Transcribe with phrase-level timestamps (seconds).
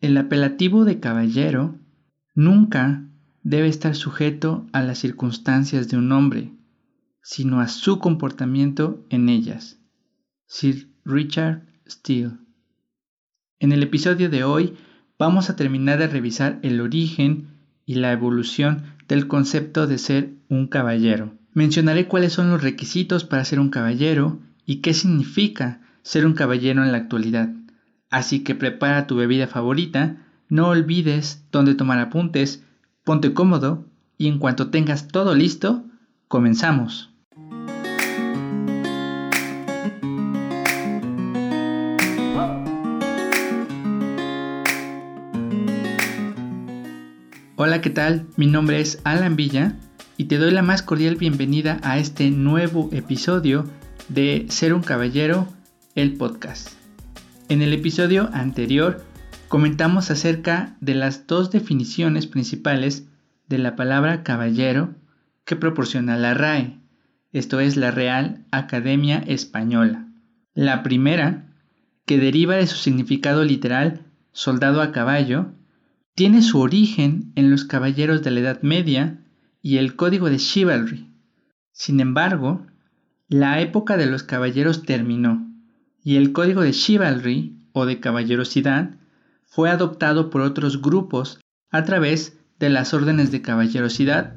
[0.00, 1.78] El apelativo de caballero
[2.34, 3.04] nunca
[3.42, 6.52] debe estar sujeto a las circunstancias de un hombre,
[7.22, 9.78] sino a su comportamiento en ellas.
[10.46, 12.38] Sir Richard Steele.
[13.58, 14.74] En el episodio de hoy
[15.18, 20.66] vamos a terminar de revisar el origen y la evolución del concepto de ser un
[20.66, 21.34] caballero.
[21.52, 26.82] Mencionaré cuáles son los requisitos para ser un caballero y qué significa ser un caballero
[26.82, 27.50] en la actualidad.
[28.10, 30.16] Así que prepara tu bebida favorita,
[30.48, 32.64] no olvides dónde tomar apuntes,
[33.04, 33.86] ponte cómodo
[34.18, 35.84] y en cuanto tengas todo listo,
[36.26, 37.14] comenzamos.
[47.54, 48.26] Hola, ¿qué tal?
[48.36, 49.76] Mi nombre es Alan Villa
[50.16, 53.66] y te doy la más cordial bienvenida a este nuevo episodio
[54.08, 55.46] de Ser un Caballero,
[55.94, 56.79] el podcast.
[57.50, 59.04] En el episodio anterior
[59.48, 63.08] comentamos acerca de las dos definiciones principales
[63.48, 64.94] de la palabra caballero
[65.44, 66.78] que proporciona la RAE,
[67.32, 70.06] esto es la Real Academia Española.
[70.54, 71.52] La primera,
[72.06, 75.50] que deriva de su significado literal soldado a caballo,
[76.14, 79.24] tiene su origen en los caballeros de la Edad Media
[79.60, 81.10] y el código de chivalry.
[81.72, 82.64] Sin embargo,
[83.26, 85.49] la época de los caballeros terminó
[86.04, 88.90] y el código de chivalry o de caballerosidad
[89.46, 94.34] fue adoptado por otros grupos a través de las órdenes de caballerosidad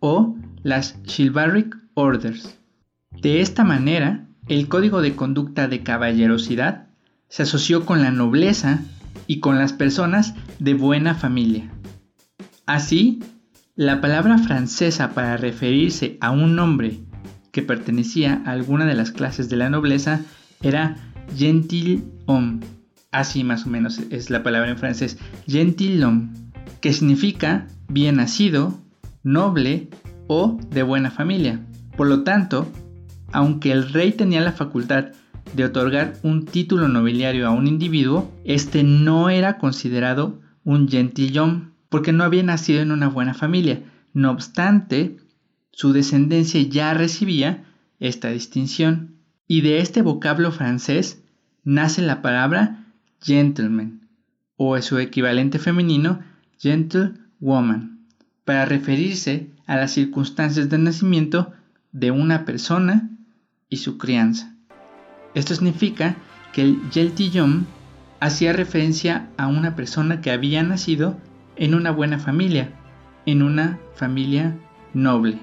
[0.00, 2.58] o las chivalric orders.
[3.10, 6.88] De esta manera, el código de conducta de caballerosidad
[7.28, 8.80] se asoció con la nobleza
[9.26, 11.70] y con las personas de buena familia.
[12.66, 13.22] Así,
[13.76, 17.00] la palabra francesa para referirse a un hombre
[17.50, 20.20] que pertenecía a alguna de las clases de la nobleza
[20.64, 20.96] era
[21.36, 22.60] gentilhomme.
[23.12, 26.30] Así más o menos es la palabra en francés, gentilhomme,
[26.80, 28.76] que significa bien nacido,
[29.22, 29.88] noble
[30.26, 31.60] o de buena familia.
[31.96, 32.66] Por lo tanto,
[33.30, 35.12] aunque el rey tenía la facultad
[35.54, 42.12] de otorgar un título nobiliario a un individuo, este no era considerado un gentilhomme porque
[42.12, 43.82] no había nacido en una buena familia.
[44.12, 45.18] No obstante,
[45.70, 47.64] su descendencia ya recibía
[48.00, 49.13] esta distinción.
[49.46, 51.22] Y de este vocablo francés
[51.64, 52.86] nace la palabra
[53.20, 54.08] gentleman,
[54.56, 56.20] o su equivalente femenino,
[56.58, 58.06] gentlewoman,
[58.44, 61.52] para referirse a las circunstancias de nacimiento
[61.92, 63.10] de una persona
[63.68, 64.54] y su crianza.
[65.34, 66.16] Esto significa
[66.52, 67.66] que el Yeltillon
[68.20, 71.18] hacía referencia a una persona que había nacido
[71.56, 72.70] en una buena familia,
[73.26, 74.56] en una familia
[74.92, 75.38] noble.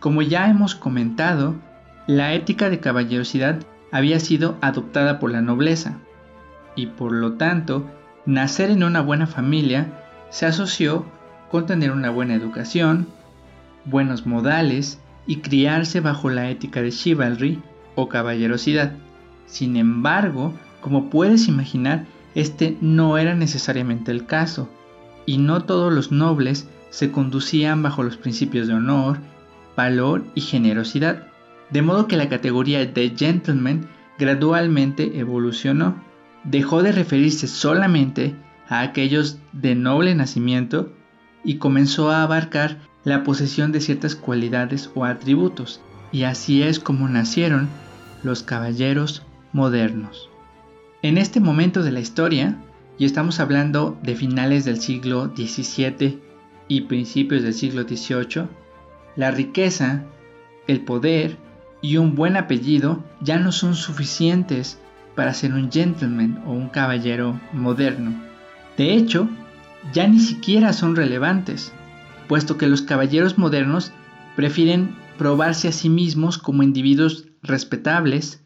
[0.00, 1.60] Como ya hemos comentado,
[2.10, 3.60] la ética de caballerosidad
[3.92, 5.98] había sido adoptada por la nobleza
[6.74, 7.88] y por lo tanto
[8.26, 9.92] nacer en una buena familia
[10.28, 11.06] se asoció
[11.52, 13.06] con tener una buena educación,
[13.84, 14.98] buenos modales
[15.28, 17.62] y criarse bajo la ética de chivalry
[17.94, 18.92] o caballerosidad.
[19.46, 24.68] Sin embargo, como puedes imaginar, este no era necesariamente el caso,
[25.26, 29.18] y no todos los nobles se conducían bajo los principios de honor,
[29.76, 31.29] valor y generosidad,
[31.70, 33.88] de modo que la categoría de gentleman
[34.18, 36.02] gradualmente evolucionó.
[36.44, 38.34] Dejó de referirse solamente
[38.68, 40.92] a aquellos de noble nacimiento
[41.44, 45.80] y comenzó a abarcar la posesión de ciertas cualidades o atributos,
[46.12, 47.68] y así es como nacieron
[48.22, 50.28] los caballeros modernos.
[51.02, 52.58] En este momento de la historia,
[52.98, 56.20] y estamos hablando de finales del siglo XVII
[56.68, 58.48] y principios del siglo XVIII,
[59.16, 60.04] la riqueza,
[60.66, 61.38] el poder
[61.82, 64.78] y un buen apellido ya no son suficientes
[65.14, 68.14] para ser un gentleman o un caballero moderno.
[68.76, 69.28] De hecho,
[69.92, 71.72] ya ni siquiera son relevantes,
[72.28, 73.92] puesto que los caballeros modernos
[74.36, 78.42] prefieren probarse a sí mismos como individuos respetables,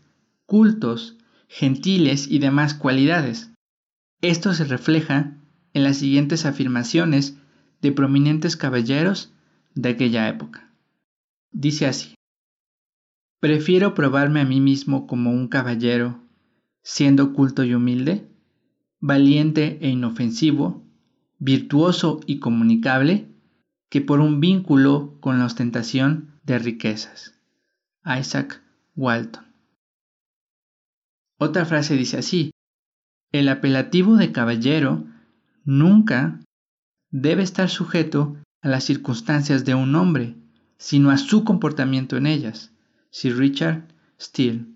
[0.47, 1.17] cultos,
[1.49, 3.51] gentiles y demás cualidades.
[4.21, 5.37] Esto se refleja
[5.73, 7.37] en las siguientes afirmaciones
[7.83, 9.33] de prominentes caballeros
[9.75, 10.71] de aquella época.
[11.53, 12.15] Dice así,
[13.45, 16.19] Prefiero probarme a mí mismo como un caballero,
[16.83, 18.27] siendo culto y humilde,
[19.01, 20.83] valiente e inofensivo,
[21.39, 23.29] virtuoso y comunicable,
[23.91, 27.39] que por un vínculo con la ostentación de riquezas.
[28.19, 28.63] Isaac
[28.97, 29.45] Walton.
[31.39, 32.51] Otra frase dice así,
[33.31, 35.05] el apelativo de caballero
[35.67, 36.41] nunca
[37.11, 40.35] debe estar sujeto a las circunstancias de un hombre,
[40.79, 42.74] sino a su comportamiento en ellas.
[43.15, 43.85] Sir Richard
[44.21, 44.67] Steele.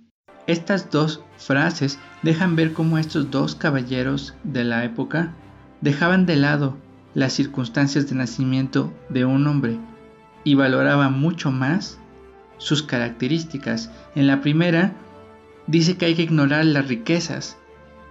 [0.46, 5.34] Estas dos frases dejan ver cómo estos dos caballeros de la época
[5.80, 6.76] dejaban de lado
[7.14, 9.80] las circunstancias de nacimiento de un hombre
[10.44, 11.98] y valoraban mucho más
[12.58, 13.90] sus características.
[14.14, 14.92] En la primera,
[15.66, 17.56] dice que hay que ignorar las riquezas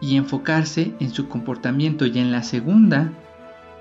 [0.01, 3.13] y enfocarse en su comportamiento y en la segunda,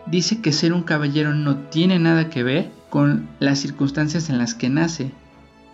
[0.07, 4.55] dice que ser un caballero no tiene nada que ver con las circunstancias en las
[4.55, 5.11] que nace,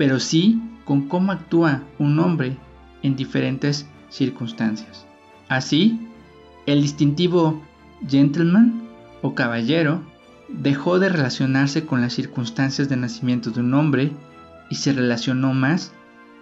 [0.02, 2.56] pero sí con cómo actúa un hombre
[3.04, 5.06] en diferentes circunstancias.
[5.48, 6.08] Así,
[6.66, 7.62] el distintivo
[8.08, 8.82] gentleman
[9.22, 10.02] o caballero
[10.48, 14.10] dejó de relacionarse con las circunstancias de nacimiento de un hombre
[14.70, 15.92] y se relacionó más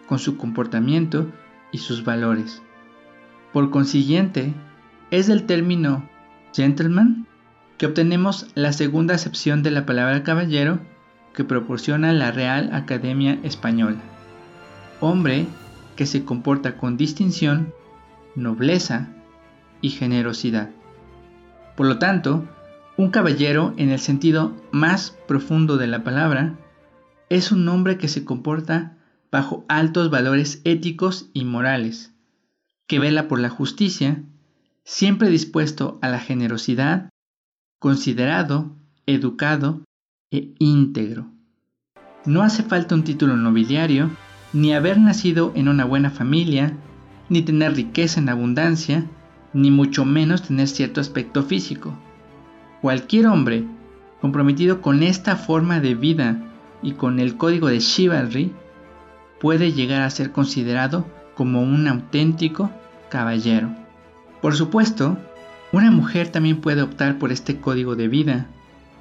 [0.07, 1.31] con su comportamiento
[1.71, 2.63] y sus valores.
[3.53, 4.55] Por consiguiente,
[5.11, 6.09] es del término
[6.55, 7.27] gentleman
[7.77, 10.81] que obtenemos la segunda acepción de la palabra caballero
[11.35, 14.01] que proporciona la Real Academia Española.
[15.01, 15.47] Hombre
[15.97, 17.73] que se comporta con distinción,
[18.35, 19.09] nobleza
[19.81, 20.71] y generosidad.
[21.77, 22.47] Por lo tanto,
[22.97, 26.59] un caballero, en el sentido más profundo de la palabra,
[27.29, 28.99] es un hombre que se comporta
[29.31, 32.13] bajo altos valores éticos y morales,
[32.87, 34.23] que vela por la justicia,
[34.85, 37.09] siempre dispuesto a la generosidad,
[37.79, 38.77] considerado,
[39.07, 39.85] educado
[40.31, 41.27] e íntegro.
[42.25, 44.11] No hace falta un título nobiliario,
[44.53, 46.77] ni haber nacido en una buena familia,
[47.29, 49.07] ni tener riqueza en abundancia,
[49.53, 51.95] ni mucho menos tener cierto aspecto físico.
[52.81, 53.65] Cualquier hombre
[54.21, 56.41] comprometido con esta forma de vida
[56.83, 58.53] y con el código de chivalry
[59.41, 62.71] puede llegar a ser considerado como un auténtico
[63.09, 63.75] caballero.
[64.41, 65.19] Por supuesto,
[65.73, 68.47] una mujer también puede optar por este código de vida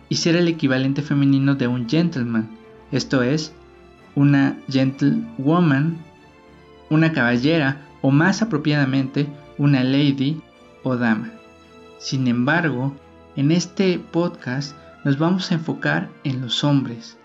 [0.10, 2.50] y ser el equivalente femenino de un gentleman,
[2.92, 3.54] esto es,
[4.16, 5.98] una gentlewoman,
[6.90, 9.28] una caballera o más apropiadamente
[9.58, 10.42] una lady
[10.84, 11.30] o dama.
[12.00, 12.96] Sin embargo,
[13.36, 14.76] en este podcast
[15.06, 17.18] nos vamos a enfocar en los hombres,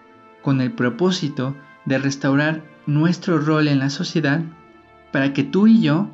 [0.42, 4.42] con el propósito de restaurar nuestro rol en la sociedad
[5.12, 6.08] para que tú y yo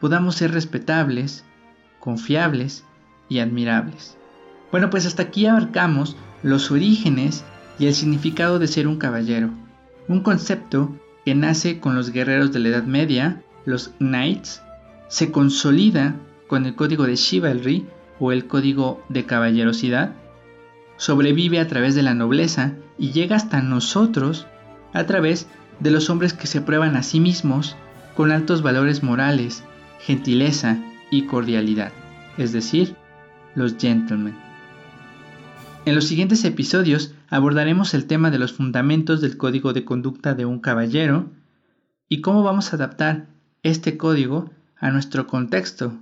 [0.00, 1.44] podamos ser respetables,
[2.00, 2.84] confiables
[3.28, 4.18] y admirables.
[4.74, 7.44] Bueno, pues hasta aquí abarcamos los orígenes
[7.78, 9.50] y el significado de ser un caballero,
[10.08, 10.92] un concepto
[11.24, 14.62] que nace con los guerreros de la Edad Media, los knights,
[15.06, 16.16] se consolida
[16.48, 17.86] con el código de chivalry
[18.18, 20.14] o el código de caballerosidad,
[20.96, 24.48] sobrevive a través de la nobleza y llega hasta nosotros
[24.92, 25.46] a través
[25.78, 27.76] de los hombres que se prueban a sí mismos
[28.16, 29.62] con altos valores morales,
[30.00, 30.78] gentileza
[31.12, 31.92] y cordialidad,
[32.38, 32.96] es decir,
[33.54, 34.34] los gentlemen.
[35.86, 40.46] En los siguientes episodios abordaremos el tema de los fundamentos del código de conducta de
[40.46, 41.30] un caballero
[42.08, 43.26] y cómo vamos a adaptar
[43.62, 45.98] este código a nuestro contexto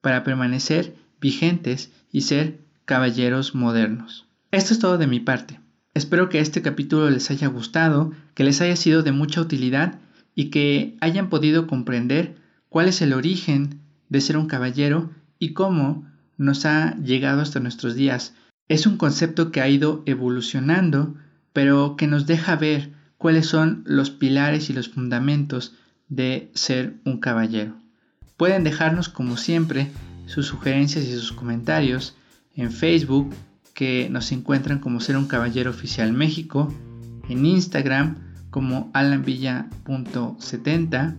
[0.00, 4.26] para permanecer vigentes y ser caballeros modernos.
[4.52, 5.60] Esto es todo de mi parte.
[5.92, 9.98] Espero que este capítulo les haya gustado, que les haya sido de mucha utilidad
[10.34, 12.36] y que hayan podido comprender
[12.70, 16.06] cuál es el origen de ser un caballero y cómo
[16.38, 18.34] nos ha llegado hasta nuestros días.
[18.68, 21.14] Es un concepto que ha ido evolucionando,
[21.52, 25.74] pero que nos deja ver cuáles son los pilares y los fundamentos
[26.08, 27.76] de ser un caballero.
[28.36, 29.90] Pueden dejarnos como siempre
[30.26, 32.16] sus sugerencias y sus comentarios
[32.54, 33.32] en Facebook,
[33.72, 36.72] que nos encuentran como Ser un Caballero Oficial México,
[37.28, 38.18] en Instagram
[38.50, 41.16] como alanvilla.70.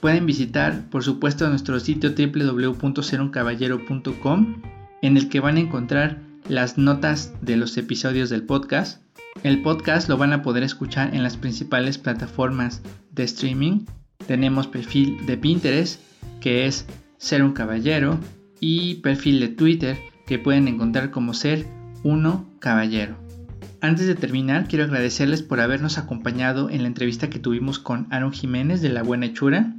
[0.00, 4.62] Pueden visitar, por supuesto, nuestro sitio www.seruncaballero.com,
[5.00, 9.02] en el que van a encontrar las notas de los episodios del podcast.
[9.42, 13.86] El podcast lo van a poder escuchar en las principales plataformas de streaming.
[14.26, 16.00] Tenemos perfil de Pinterest,
[16.40, 16.86] que es
[17.18, 18.18] ser un caballero
[18.60, 21.66] y perfil de Twitter que pueden encontrar como ser
[22.02, 23.16] uno caballero.
[23.80, 28.32] Antes de terminar, quiero agradecerles por habernos acompañado en la entrevista que tuvimos con Aaron
[28.32, 29.74] Jiménez de La Buena Hechura.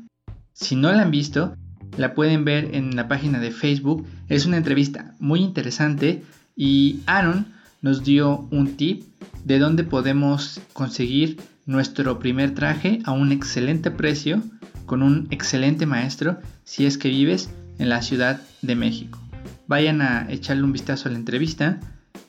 [0.54, 1.56] Si no la han visto,
[1.98, 4.06] la pueden ver en la página de Facebook.
[4.28, 6.24] Es una entrevista muy interesante
[6.56, 7.48] y Aaron
[7.82, 9.04] nos dio un tip
[9.44, 14.42] de dónde podemos conseguir nuestro primer traje a un excelente precio
[14.86, 19.20] con un excelente maestro si es que vives en la Ciudad de México.
[19.68, 21.80] Vayan a echarle un vistazo a la entrevista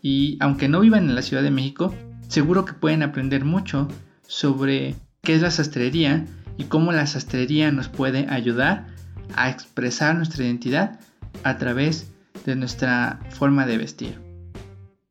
[0.02, 1.94] y aunque no vivan en la Ciudad de México,
[2.28, 3.88] seguro que pueden aprender mucho
[4.26, 6.26] sobre qué es la sastrería
[6.56, 8.86] y cómo la sastrería nos puede ayudar
[9.34, 11.00] a expresar nuestra identidad
[11.42, 12.13] a través
[12.44, 14.18] de nuestra forma de vestir.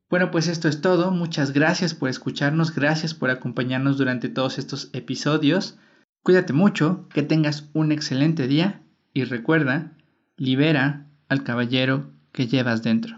[0.10, 1.12] Bueno, pues esto es todo.
[1.12, 5.80] Muchas gracias por escucharnos, gracias por acompañarnos durante todos estos episodios.
[6.22, 8.82] Cuídate mucho, que tengas un excelente día
[9.13, 9.98] y recuerda,
[10.38, 13.18] libera al caballero que llevas dentro.